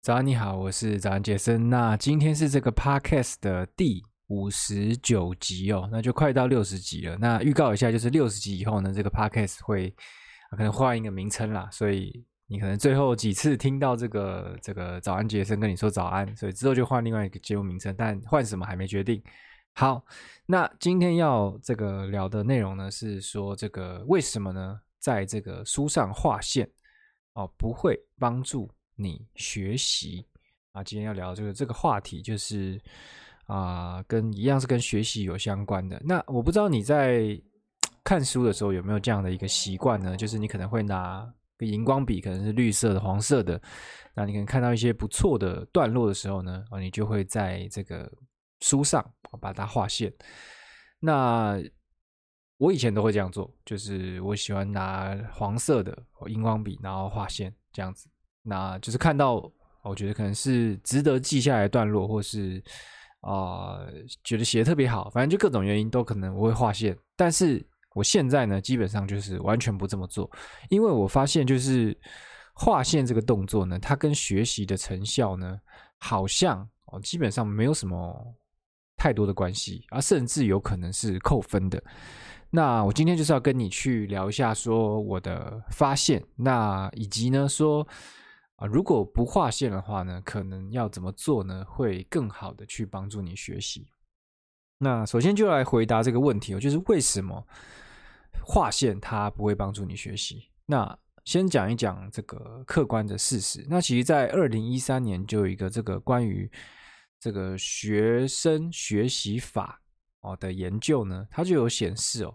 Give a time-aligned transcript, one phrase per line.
[0.00, 1.68] 早安，你好，我是早安杰森。
[1.68, 7.16] 那今天是这个 podcast 的第五十九集哦，那就快到六十集了。
[7.18, 9.94] 那预告一下，就是六十集以后呢，这个 podcast 会
[10.52, 19.20] 可能换一个名称啦，所以你可能最后几次听到这个这个早安杰森跟你说早安，所以之后就换另外一个节目名称，但换什么还没决定。
[19.74, 20.02] 好，
[20.46, 26.70] 那今天要这个聊的内容呢，是说这个为什么呢，在这个书上画线
[27.34, 28.70] 哦，不会帮助。
[29.00, 30.26] 你学习
[30.72, 32.80] 啊，今天要聊这个这个话题，就是
[33.46, 36.00] 啊，跟一样是跟学习有相关的。
[36.04, 37.40] 那我不知道你在
[38.02, 40.16] 看书的时候有没有这样的一个习惯呢？
[40.16, 41.24] 就是你可能会拿
[41.56, 43.60] 个荧光笔，可能是绿色的、黄色的。
[44.14, 48.10] 那你可能看到一些不错的段落的时候呢，啊，你就会在这个
[48.62, 49.08] 书上
[49.40, 50.12] 把它画线。
[50.98, 51.56] 那
[52.56, 55.96] 我以前都会这样做，就是我喜欢拿黄色的
[56.26, 58.08] 荧光笔，然后画线这样子。
[58.42, 59.50] 那就是看到，
[59.82, 62.62] 我觉得可能是值得记下来的段落，或是
[63.20, 63.80] 啊、
[64.22, 66.96] 觉得写的特别好，反正就各种原因都可能我会划线。
[67.16, 70.30] 但是我现在呢，基本上就是完全不这么做，
[70.70, 71.98] 因为我发现就是
[72.54, 75.58] 划线这个动作呢，它跟学习的成效呢，
[75.98, 78.34] 好像哦，基本上没有什么
[78.96, 81.82] 太多的关系，而甚至有可能是扣分的。
[82.50, 87.86] 那我今天就是要跟你去聊一下，说我的发现，那以及呢说。
[88.58, 91.64] 啊，如果不画线的话呢，可能要怎么做呢？
[91.64, 93.88] 会更好的去帮助你学习。
[94.78, 97.46] 那首先就来回答这个问题哦，就是为什么
[98.44, 100.48] 画线它不会帮助你学习？
[100.66, 103.64] 那先讲一讲这个客观的事实。
[103.68, 106.50] 那其实，在二零一三年就有一个这个关于
[107.20, 109.80] 这个学生学习法
[110.20, 112.34] 哦的研究呢，它就有显示哦，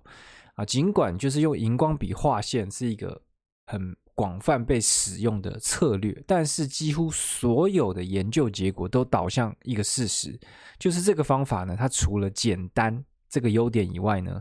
[0.56, 3.22] 啊，尽管就是用荧光笔画线是一个
[3.66, 10.40] 很广泛被使用的策略，但是几乎所有的研究结果都导向一个事实，
[10.78, 14.40] 就是这个方法呢，它除了简单这个优点以外呢，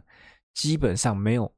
[0.52, 1.50] 基本上没有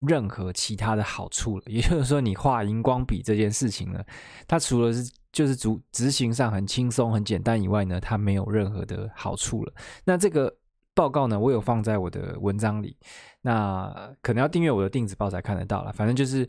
[0.00, 1.64] 任何其他的好处了。
[1.66, 4.02] 也就是说，你画荧光笔这件事情呢，
[4.48, 9.74] 它除了是就是执执行上很轻松、很简单以外呢，它没有任何的好处了。
[10.06, 10.50] 那这个
[10.94, 12.96] 报告呢，我有放在我的文章里，
[13.42, 15.92] 那可能要订阅我的电子报才看得到了。
[15.92, 16.48] 反正就是。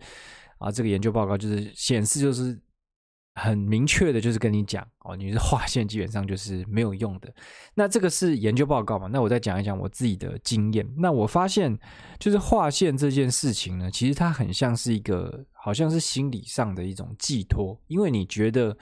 [0.66, 2.60] 啊，这个研究报告就是显示，就是
[3.36, 7.32] 很明确的，就是跟你讲哦，你是划线基本上就是没有用的。
[7.76, 9.08] 那这个是研究报告嘛？
[9.12, 10.84] 那我再讲一讲我自己的经验。
[10.98, 11.78] 那我发现，
[12.18, 18.76] 就是划线这件事情呢，其实它很像是一个，好像是心理上的一种寄托，因为你觉得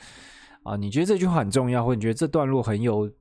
[0.63, 3.11] 啊，你觉得这句话很重要，或者你觉得这段落很有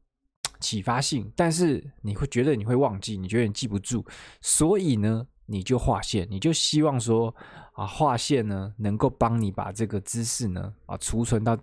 [0.61, 4.07] 启发性，但是你会觉得你会忘记，你觉得你记不住，
[4.41, 7.35] 所以呢，你就划线，你就希望说。
[7.73, 11.57] 啊，画线呢，能够帮你把这个知识呢啊储存到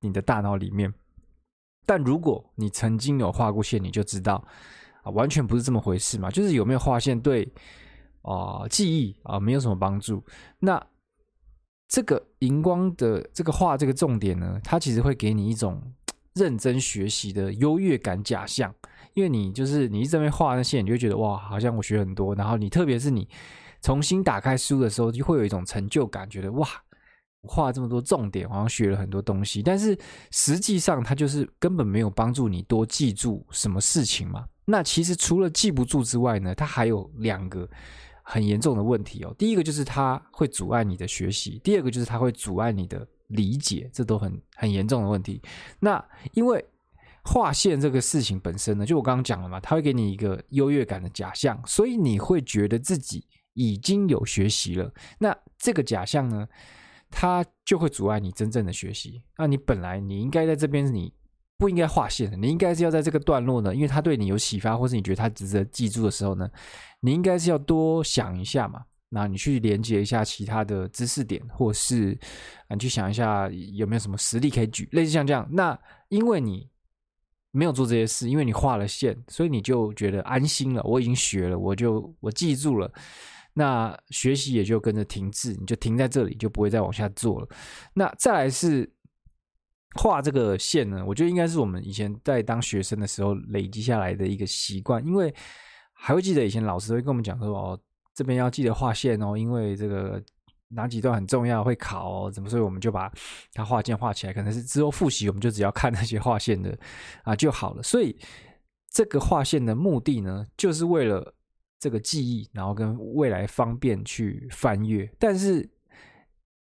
[0.00, 0.92] 你的大脑里面。
[1.86, 4.44] 但如果你曾经有画过线，你就知道
[5.02, 6.30] 啊，完全不是这么回事嘛。
[6.30, 7.50] 就是有没有画线对
[8.22, 10.22] 啊记忆啊没有什么帮助。
[10.58, 10.84] 那
[11.88, 15.80] 这个荧光的这个画这个重点呢，它其实会给你一种
[16.34, 18.74] 认真学习的优越感假象，
[19.14, 22.34] 因为你就是你一直在那边画那线，你就觉得哇，好像我学很多。
[22.34, 23.26] 然后你特别是你。
[23.86, 26.68] 重新打开书的时候，就会有一种成就感，觉得哇，
[27.40, 29.62] 我画这么多重点，好像学了很多东西。
[29.62, 29.96] 但是
[30.32, 34.44] 实际上，它就是根本没有帮助你多记住什么事情嘛。
[34.64, 37.70] 那其实除了记不住之外呢，它还有两个
[38.24, 39.32] 很严重的问题哦。
[39.38, 45.40] 第一个就是它会阻碍你的学习，第二个就是它会阻碍你的理解，这都很很严重的问题。
[45.78, 46.64] 那因为
[47.22, 53.24] 划线这个事情本身呢，就我刚刚讲了嘛，它会给你一个优越感的假象，所以你会觉得自己。
[53.56, 56.46] 已经有学习了，那这个假象呢，
[57.10, 59.22] 它就会阻碍你真正的学习。
[59.38, 61.12] 那你本来你应该在这边，你
[61.56, 66.48] 不应该划线的，你应该是要在这个段落呢，因为它对你有启发，或是你觉得它值得记住的时候呢，
[67.00, 68.84] 你应该是要多想一下嘛。
[69.08, 72.18] 那你去连接一下其他的知识点，或是
[72.68, 75.48] 你去想一下有没有什么实例可以举，类似像这样。
[75.50, 75.78] 那
[76.08, 76.68] 因为你
[77.52, 80.82] 没有做这些事，因为你画了线，所以你就觉得安心了。
[80.82, 82.92] 我已经学了，我就我记住了。
[83.58, 87.48] 那学习也就跟着停滞，你就停在这里，就不会再往下做了。
[87.94, 88.86] 那再来是
[89.94, 95.34] 画这个线呢，我觉得应该是我们以前在当学生的时候累积下来的一个习惯，因为
[95.94, 97.80] 还会记得以前老师会跟我们讲说，哦，
[98.14, 100.22] 这边要记得画线哦，因为这个
[100.68, 103.10] 哪几段很重要会考哦，怎么，所以我们就把
[103.54, 106.78] 它画线画起来，可能是之后复习我们就只要看那些画线的
[107.24, 107.82] 啊就好了。
[107.82, 108.14] 所以
[108.90, 111.32] 这个画线的目的呢，就是为了。
[111.78, 115.68] 这个记忆，然后跟未来方便去翻阅，但是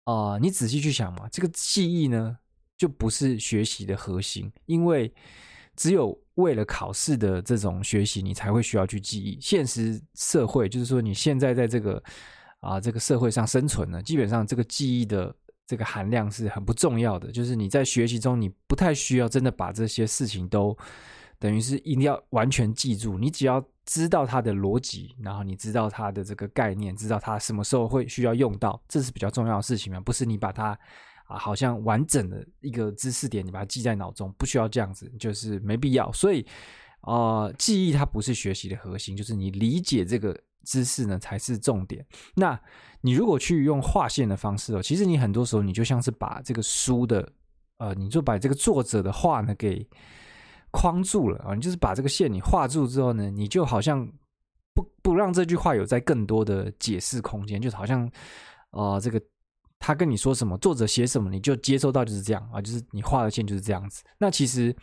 [0.04, 2.38] 啊、你仔细去想嘛，这个记忆呢，
[2.76, 5.12] 就不是学习的核心，因为
[5.74, 9.36] 只有为了考试的这种学习，你才会需要去记忆。
[9.40, 12.00] 现实社会就是说，你现在在这个
[12.60, 15.34] 啊这个社会上生存呢，基本上这个记忆的
[15.66, 17.32] 这个含量是很不重要的。
[17.32, 20.76] 就是你在学习中，你不太需要真的把这些事情都
[21.38, 30.78] 等于是一定要完全记住，你只要知道它的逻辑，然后你知道它的这个概念，知道它什么时候会需要用到，这是比较重要的事情嘛，不是你把它。
[31.28, 36.08] 啊，好像完整的一个知识点，你把它记在脑中，不需要这样子，就是没必要。
[36.12, 36.46] 所以，
[37.00, 42.06] 呃，记忆它不是学习的核心，就是你理解这个知识呢才是重点。
[42.36, 42.56] 那
[43.00, 47.28] 你如果去用划线的方式哦，其实你很多时候你就像是把这个书的，
[47.78, 49.84] 呃，你就把这个作者的话呢给
[50.70, 54.06] 框住了啊，你就是把这个线你画住之后呢，你就好像
[54.74, 58.10] 不不让这句话有在更多的解释空间，就好像，
[58.70, 59.20] 呃，这个。
[59.78, 64.02] 他跟你说什么，作者写什么，你就接收到就是这样啊，就是你画的线就是这样子。
[64.18, 64.74] 那其实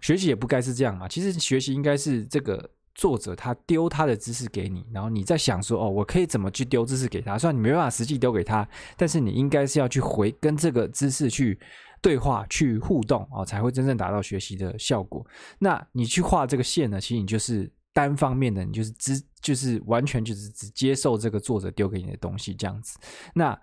[0.00, 7.36] 学习也不该是这样嘛，其实学习应该是这个作者他丢他的知识给你，然后你在想说哦，我可以怎么去丢知识给他？
[7.36, 8.66] 虽然你没办法实际丢给他，
[8.96, 11.58] 但是你应该是要去回跟这个知识去
[12.00, 15.26] 对话、去互动哦，才会真正达到学习的效果。
[15.58, 22.98] 那你去画这个线呢，其实你就是单方面的，你就是只就是完全就是只接受这个作者丢给你的东西这样子。
[23.34, 23.58] 那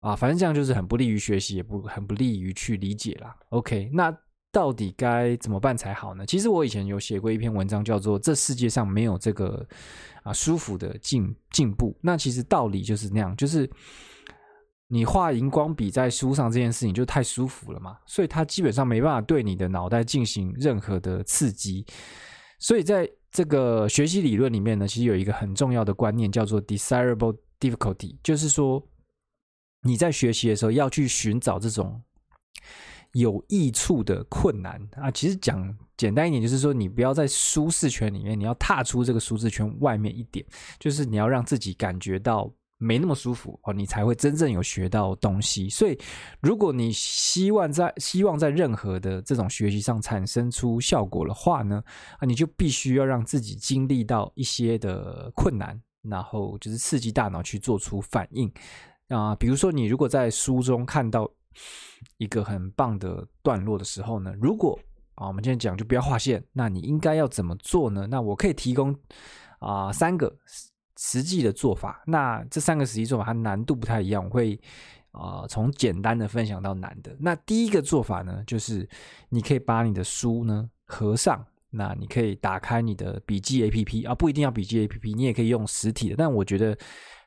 [0.00, 3.34] 啊，反正这样就是很不利于学习，也不很不利于去理解啦。
[3.50, 4.14] OK，那
[4.52, 6.26] 到底该怎么办才好呢？
[6.26, 9.66] 其实我以前有写过一篇文章，叫做《这世界上没有这个
[10.22, 11.92] 啊舒服的进进步》。
[12.02, 13.68] 那其实道理就是那样，就是
[14.88, 21.84] 你画荧光笔在书上这件事情就太舒服了嘛，所以它基本上没办法对你的脑袋进行任何的刺激。
[22.58, 28.86] 所以在这个学习理论里面呢，其实有一个很重要的观念叫做 desirable difficulty，就是说。
[29.86, 32.00] 你在学习的时候要去寻找这种
[33.12, 40.42] 有益处的困难啊，其实讲简单一点，就是说你不要在舒适圈里面，你要踏出这个舒适圈外面一点，
[40.78, 45.68] 就是你要让自己感觉到没那么舒服哦，你才会真正有学到东西。
[45.68, 45.98] 所以，
[46.40, 51.82] 如果你希望在希望在任何的这种学习上产生出效果的话呢，
[52.18, 58.52] 啊，你就必须要让自己经历到一些的困难，然后就是刺激大脑去做出反应。
[59.08, 61.30] 啊、比如说你如果在书中看到
[62.16, 64.78] 一个很棒的段落的时候呢，如果
[65.14, 68.06] 啊，我们今天讲就不要划线，那你应该要怎么做呢？
[68.10, 68.92] 那我可以提供
[69.60, 70.34] 啊、三个
[70.98, 72.02] 实际的做法。
[72.06, 74.60] 那这三个实际做法它难度不太一样，我会、
[75.12, 77.16] 呃、从简单的分享到难的。
[77.18, 78.88] 那第一个做法呢，就是
[79.28, 86.76] 你可以把你的书呢合上，那你可以打开你的笔记 APP 啊，不一定要笔记 APP，你也可以用实体的，但我觉得。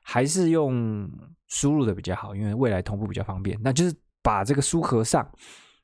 [0.09, 1.05] 还是用
[1.49, 3.59] 输入的比较好，因为未来同步比较方便。
[3.61, 3.93] 那就是
[4.23, 5.29] 把这个书合上，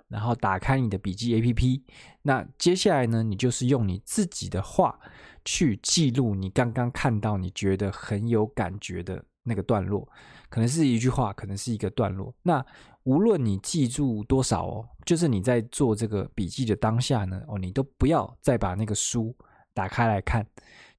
[0.07, 1.81] 然后打开你的笔记 APP。
[2.21, 4.97] 那接下来呢，你就是用你自己的话
[5.45, 10.07] 去记录你刚刚看到你觉得很有感觉的那个段落，
[10.49, 12.33] 可能是一句话，可能是一个段落。
[12.41, 12.65] 那
[13.03, 19.35] 无论你记住多少哦，就是你在做这个笔记的当下呢，哦，你都不要再把那个书
[19.73, 20.45] 打开来看，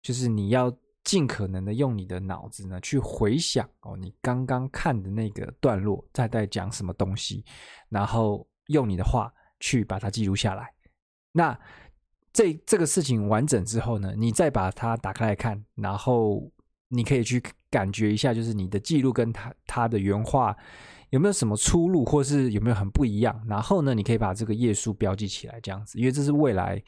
[0.02, 0.74] 就是你要。
[1.04, 7.44] 尽可能的用你的脑子呢去回想哦，你刚刚看的那个段落在在讲什么东西，
[7.90, 9.30] 然后用你的话
[9.60, 10.72] 去把它记录下来。
[11.30, 11.60] 那
[12.34, 16.52] 这这个事情完整之后呢，你再把它打开来看，然后
[16.88, 20.54] 你可以去感觉一下，就是你的记录跟他他的原话
[21.08, 23.42] 有没有什么出入，或是有没有很不一样。
[23.48, 26.82] 然后呢，你可以把这个页数标记起来，这样子，因为这是未来。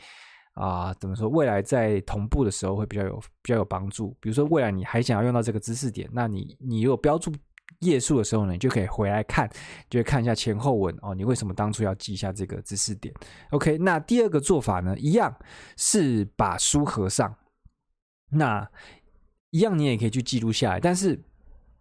[0.57, 1.29] 啊，怎么说？
[1.29, 4.17] 未来在同步的时候会比较有比较有帮助。
[4.19, 7.31] 比如说，未来你还想要用到这个知识点，那你你如果标注
[7.81, 9.49] 页数的时候呢，你就可以回来看，
[9.91, 11.15] 就会看一下前后文哦。
[11.15, 13.15] 你为什么当初要记一下这个知识点
[13.51, 15.35] ？OK，那第二个做法呢，一样
[15.77, 17.37] 是把书合上，
[18.31, 18.67] 那
[19.51, 21.23] 一样你也可以去记录下来，但是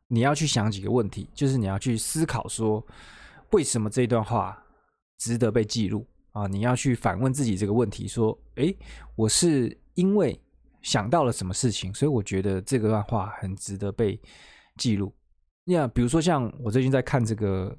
[0.07, 2.85] 你要去想几个问题，就是你要去思考说，
[3.51, 4.61] 为什么这段话
[5.17, 6.05] 值得被记录？
[6.31, 8.77] 啊，你要去反问自己这个问题：说，诶，
[9.15, 10.37] 我是因为
[10.81, 14.19] 想到了什么事情，所以我觉得这个段话很值得被
[14.75, 15.15] 记录。
[15.65, 17.75] 那比如说，像我最近在看这个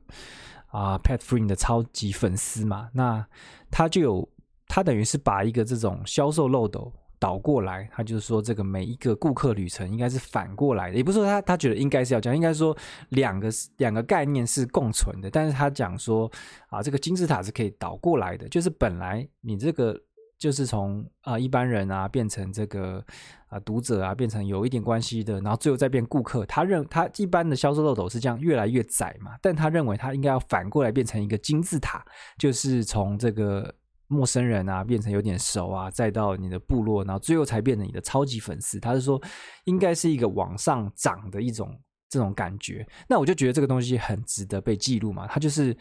[0.68, 3.26] 啊，Pat Flynn 的超级粉丝嘛，那
[3.70, 4.28] 他就有，
[4.68, 6.92] 他等于是把一个这种销售漏斗。
[7.18, 12.76] 倒过来，他就是说，这个每一个顾客旅程应该是反过来的，也不是说他他觉得应该是要讲，应该说
[13.08, 15.30] 两个两个概念是共存的。
[15.30, 16.30] 但是他讲说
[16.68, 19.98] 啊，这个金字塔是可以倒过来的，就是本来你这个
[20.38, 23.04] 就是从啊、一般人啊变成这个
[23.48, 26.44] 啊、读者啊，变成有一点关系的，然后最后再变顾客。
[26.46, 32.04] 他认他一般的销售漏斗是这样越来越窄嘛，但他认为他应该要反过来变成一个金字塔，
[32.38, 33.74] 就是从这个
[34.08, 38.78] 陌生人啊变成有点熟啊，再到你的部落，然后最后才变成你的超级粉丝。
[38.78, 39.20] 他是说
[39.64, 41.78] 应该是一个往上涨的一种。
[42.08, 45.26] 这种感觉，那我就觉得这个东西很值得被记录嘛。
[45.26, 45.76] 他就是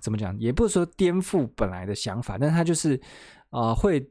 [0.00, 3.00] 怎么讲，也不是说颠覆本来的想法，但他就是
[3.52, 4.10] 啊、会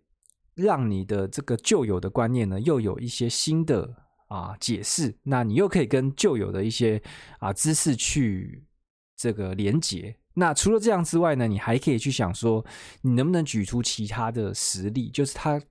[0.56, 3.94] 让你的这个旧有的观念呢，又有一些新的
[4.30, 5.14] 啊、解释。
[5.24, 7.02] 那你又可以跟旧有的一些
[7.40, 8.66] 啊、知识去
[9.18, 10.16] 这个连结。
[10.34, 12.66] 那除了这样之外呢，你还可以去想说，
[13.02, 15.10] 你能不能举出其他的实例？
[15.10, 15.62] 就是它，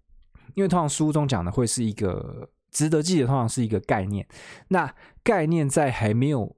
[0.55, 2.51] 因为通常书中讲的会是一个。
[2.73, 4.25] 值得记的通常是一个概念，
[4.69, 6.57] 那概念在还没有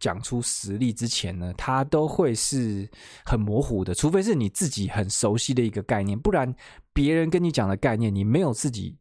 [0.00, 2.88] 讲出实例之前呢，它都会是
[3.24, 6.52] 很模糊的，除非是你自己很熟悉的一个概念，不然
[6.92, 8.96] 别人跟你讲的概念，你没有自己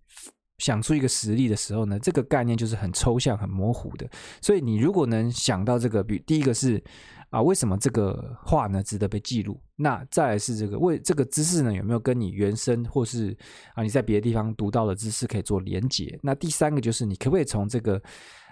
[0.59, 4.07] 想出一个实例的时候呢，这个概念就是很抽象、很模糊的。
[4.41, 6.83] 所以你如果能想到这个，比第一个是。
[7.31, 9.61] 啊，为什么这个话呢值得被记录？
[9.75, 13.37] 那再来是这个为这个知识呢有没有跟你原生或是
[13.75, 16.19] 啊你在别的地方读到的知识可以做连结？
[16.23, 18.01] 那第三个就是你可不可以从这个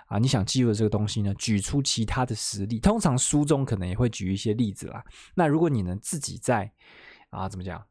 [0.07, 2.79] 啊你想记录的这个东西呢举出其他的实例？
[2.79, 5.03] 通常书中可能也会举一些例子啦。
[5.35, 6.71] 那如果你能自己在
[7.29, 7.81] 啊怎么讲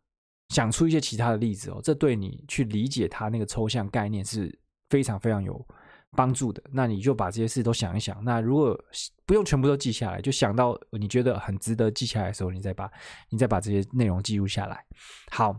[0.49, 4.59] 想出一些其他的例子哦，这对你去理解它那个抽象概念是
[4.91, 5.67] 非常非常有。
[6.13, 8.25] 帮助的，那你就把这些事都想一想。
[8.25, 8.79] 那如果
[9.27, 12.91] 不用全部都记下来，就想到你觉得很值得记下来的时候，你再把
[13.29, 14.83] 你再把这些内容记录下来。
[15.31, 15.55] 好，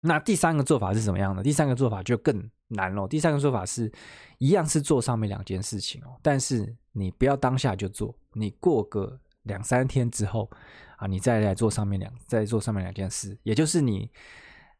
[0.00, 1.42] 那第三个做法是什么样的？
[1.42, 3.06] 第三个做法就更难了。
[3.06, 3.90] 第三个说法是
[4.38, 10.50] 一样是做上面两件事情哦，但是你不要当下就做，你过个两三天之后
[10.96, 14.10] 啊，你再来做上面两再做上面两件事，也就是你。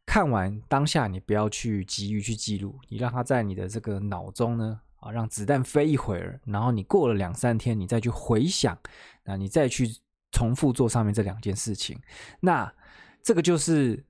[0.09, 8.79] 看完当下，你不要去急于去记录，你让它在你的这个脑中呢，啊，让子弹飞一会儿，然后你过了两三天，你再去回想，
[9.25, 9.89] 那你再去
[10.31, 12.01] 重复做上面这两件事情，
[12.39, 12.73] 那
[13.21, 14.01] 这个就是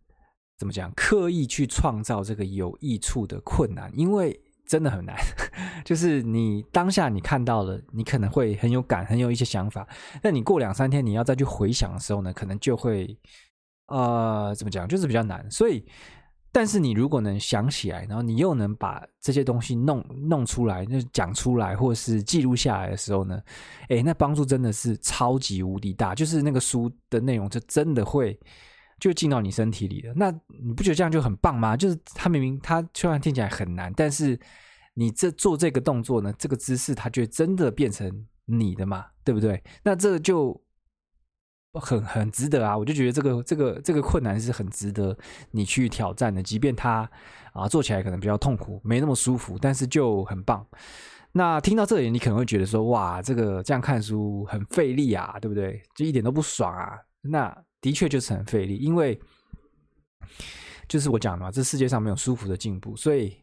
[0.59, 0.93] 怎么讲？
[0.95, 5.17] 刻意去创造这个有益处的困难，因为真的很难。
[5.85, 9.87] 就是你当下你看到了，你可能会很有感，很有一些想法，
[10.23, 13.19] 那你过两三天你要再去回想的时候呢，可能就会。
[13.89, 14.89] 呃，怎么讲？
[14.89, 15.49] 就是比较难。
[15.49, 15.87] 所以，
[16.51, 23.41] 但是你如果能想起来，然后你又能把这些东西弄弄出来，就讲出来，或是记录下来的时候呢，
[23.89, 26.17] 诶，那帮助真的是超级无敌大。
[26.17, 28.37] 就是那个书的内容，就真的会
[28.99, 30.13] 就进到你身体里了。
[30.17, 31.77] 那你不觉得这样就很棒吗？
[31.77, 34.39] 就是它明明它虽然听起来很难，但是
[34.95, 39.63] 你这做这个动作呢，这个姿势，它就真的变成你的嘛，对不对？
[39.83, 40.61] 那这就。
[41.79, 42.75] 很很值得啊！
[42.75, 45.15] 我就觉得这个这个这个困难是很值得
[45.51, 47.07] 你去挑战的，即便它
[47.53, 50.67] 啊做起来可能比较痛苦，没那么舒服，但是就很棒。
[51.33, 55.83] 那听到这里，你可能会觉得说：“哇，这个这样看书很费力啊，对不对？
[55.95, 57.55] 就一点都不爽啊！”那
[57.87, 59.17] 的确就是很费力，因为
[60.89, 63.37] 就是我讲的嘛，这世界上没有舒服的进步，所以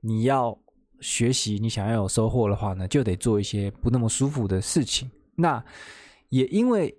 [0.00, 0.58] 你要
[1.00, 5.10] 学习，你想要有收获的话呢，就得做一些不那么舒服的事情。
[5.34, 5.62] 那
[6.30, 6.96] 也因为。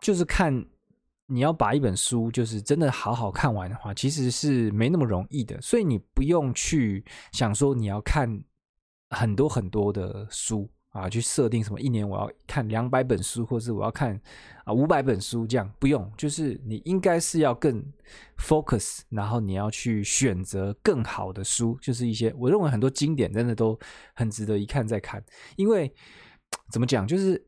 [0.00, 0.64] 就是看
[1.26, 5.60] 你要把一本书，就是真的好好看完的话，其实是没那么容易的。
[5.60, 8.40] 所以你不用去想说你要看
[9.10, 14.20] 很多很多的书啊，去设定什么一年我要看两百本书，或是我要看
[14.64, 16.10] 啊五百本书这样，不用。
[16.16, 17.84] 就是你应该是要更
[18.38, 23.78] focus，然后你要去选择更好的书，就是一些我认为很多经典真的都
[24.14, 25.24] 很值得一看再看。
[25.56, 25.92] 因为
[26.72, 27.46] 怎么讲，就是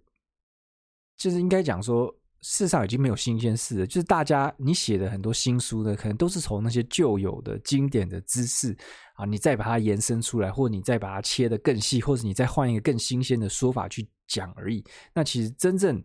[1.17, 2.15] 就是应该讲说。
[2.43, 8.75] 世上已经没有新鲜事了，就是大家你写的很多新书呢，可能都是从那些旧有的经典的知识
[9.15, 14.83] 啊，你再把它延伸出来，或者你再把它切得更细，或者你再换一个更新鲜的说法去讲而已。
[15.15, 16.03] 那其实真正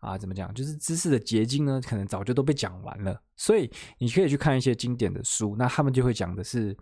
[0.00, 3.20] 啊，怎么讲，就是知识的结晶呢，可能早就都被讲完了。
[3.36, 6.76] 所以你可以去看一些经典的书，那他们就会讲的是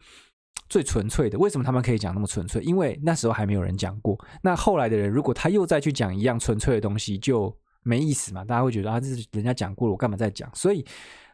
[0.69, 1.39] 最纯粹的。
[1.39, 2.63] 为什么他们可以讲那么纯粹？
[2.63, 4.19] 因为那时候还没有人讲过。
[4.43, 8.45] 那后来的人，如果他又再去讲一样纯粹的东西，就没意思嘛？
[8.45, 10.51] 大家会觉得啊，这是人家讲过了，我干嘛再讲？
[10.55, 10.85] 所以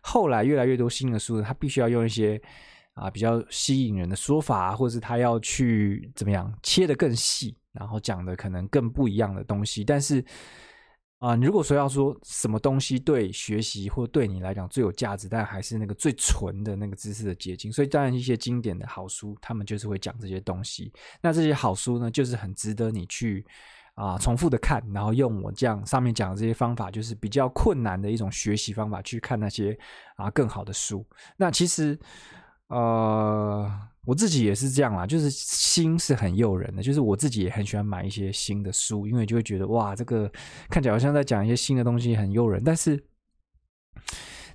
[0.02, 2.38] 后来越来越多新的书，他必须要用一些
[2.94, 9.84] 啊比较吸引人的说法，或者是他要去怎么样切得更细，然后讲的可能更不一样的东西。
[9.84, 10.24] 但是
[11.18, 17.70] 啊，如果说要说什么东西对学习或对你来讲最有价值，但还是那个最纯的那个知识的结晶。
[17.70, 20.92] 所以当然一些经典的好书，他们就是会讲这些东西。
[21.22, 23.46] 那这些好书呢，就是很值得你去。
[24.00, 29.78] 啊，重复的看，然后用我这样上面讲的这些方法，就是比较困难的一种学习方法，去看那些
[30.16, 31.06] 啊更好的书。
[31.36, 31.98] 那其实，
[32.68, 33.70] 呃，
[34.06, 40.32] 我自己也是这样啦，就是新是很诱人的，就是我自己也很喜欢买一些新的书，因为就会觉得哇，这个
[40.70, 42.64] 看起来好像在讲一些新的东西，很诱人。
[42.64, 42.98] 但是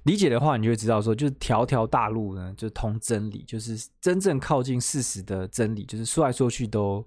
[0.05, 7.05] 理解的话，你就会知道说，就是条条大路呢，就通真理，就是真正靠近事实的真理，就是说来说去都。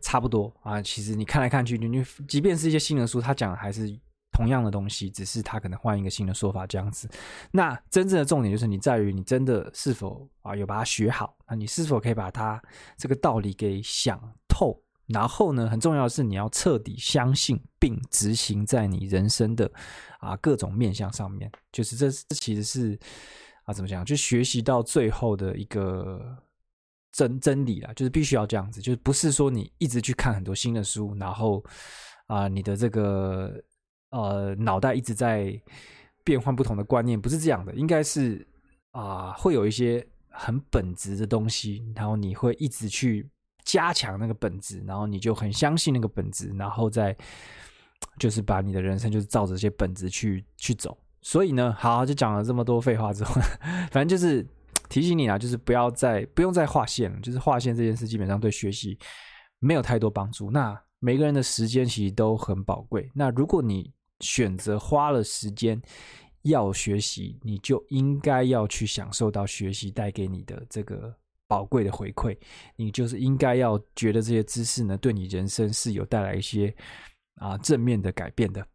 [0.00, 3.98] 差不多啊，其实你看来看去，你你即便是一些新的书，他讲的还是
[4.30, 7.08] 同样的东西，只是他可能换一个新的说法这样子。
[7.50, 12.62] 那真正的重点就是你在于你真的是否啊有把它学好，那你是否可以把它
[12.96, 14.80] 这个道理给想透？
[15.06, 19.70] 然后呢，很重要的是你要彻底相信并执行在你人生的
[20.20, 21.50] 啊各种面向上面。
[21.72, 22.98] 就是这这其实是
[23.64, 24.04] 啊怎么讲？
[24.04, 26.36] 就学习到最后的一个。
[27.18, 31.64] 真真理啦，就是必须要这样子，就是不是说你一直去看很多新的书，然后
[32.28, 33.60] 啊、你的这个
[34.10, 35.60] 呃脑袋一直在
[36.22, 38.46] 变换不同的观念，不是这样的，应该是
[38.92, 43.28] 啊、会有一些很本质的东西，然后你会一直去
[43.64, 47.16] 加强那个本质，然后你就很相信那个本质，然后再
[48.16, 50.96] 就是把你的人生就是照着这些本质去去走。
[51.20, 53.34] 所以呢，好，就讲了这么多废话之后，
[53.90, 54.46] 反正就是。
[54.88, 58.98] 提醒你啊，就是不要再不用再划线了，就是划线这件事基本上对学习
[59.58, 60.50] 没有太多帮助。
[60.50, 63.10] 那每个人的时间其实都很宝贵。
[63.14, 65.80] 那如果你选择花了时间
[66.42, 71.14] 要学习，你就应该要去享受到学习带给你的这个
[71.46, 72.36] 宝贵的回馈。
[72.74, 76.74] 你就是应该要觉得这些知识呢，对你人生是有带来一些
[77.36, 78.66] 啊正面的改变的。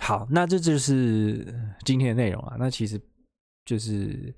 [0.00, 1.54] 好，那这就是
[1.84, 2.56] 今天的内容啊。
[2.58, 3.00] 那其实
[3.64, 4.34] 就是。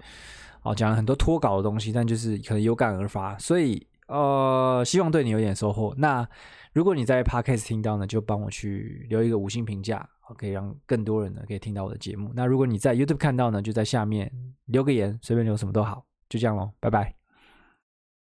[0.64, 5.94] 哦，讲了很多脱稿的东西，但就是可能有感而发，所以呃，希望对你有点收获。
[5.96, 6.26] 那
[6.72, 12.30] 如果你在 Podcast 听到呢，就帮我去留一个五星评价，可以让更多人呢可以听到我的节目。
[12.34, 14.30] 那如果你在 YouTube 看到呢，就在下面
[14.66, 17.23] 留个言，随便留什么都好，就这样喽，拜拜。